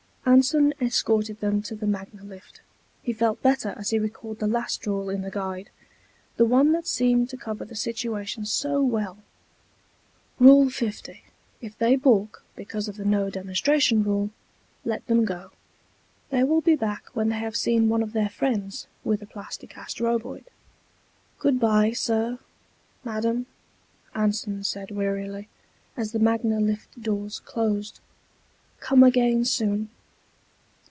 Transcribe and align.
Anson 0.23 0.73
escorted 0.79 1.41
them 1.41 1.61
to 1.63 1.75
the 1.75 1.85
Magna 1.87 2.23
lift. 2.23 2.61
He 3.03 3.11
felt 3.11 3.41
better 3.41 3.73
as 3.77 3.89
he 3.89 3.99
recalled 3.99 4.39
the 4.39 4.47
last 4.47 4.85
rule 4.87 5.09
in 5.09 5.23
the 5.23 5.29
Guide, 5.31 5.71
the 6.37 6.45
one 6.45 6.71
that 6.71 6.87
seemed 6.87 7.29
to 7.29 7.37
cover 7.37 7.65
the 7.65 7.75
situation 7.75 8.45
so 8.45 8.81
well: 8.81 9.17
_Rule 10.39 10.71
50: 10.71 11.23
If 11.59 11.77
they 11.77 11.95
balk 11.97 12.45
because 12.55 12.87
of 12.87 12.95
the 12.95 13.03
no 13.03 13.29
demonstration 13.29 14.03
rule, 14.03 14.29
let 14.85 15.05
them 15.07 15.25
go. 15.25 15.51
They 16.29 16.43
will 16.45 16.61
be 16.61 16.75
back 16.77 17.07
when 17.13 17.27
they 17.29 17.35
have 17.39 17.57
seen 17.57 17.89
one 17.89 18.01
of 18.03 18.13
their 18.13 18.29
friends 18.29 18.87
with 19.03 19.21
a 19.21 19.25
Plasti 19.25 19.67
Cast 19.67 19.99
Roboid._ 19.99 20.45
"Good 21.39 21.59
bye, 21.59 21.91
Sir; 21.91 22.37
Madam," 23.03 23.47
Anson 24.15 24.63
said 24.63 24.91
wearily, 24.91 25.49
as 25.97 26.13
the 26.13 26.19
Magna 26.19 26.61
lift 26.61 27.01
doors 27.01 27.41
closed. 27.41 27.99
"Come 28.79 29.03
again 29.03 29.43
soon." 29.45 29.89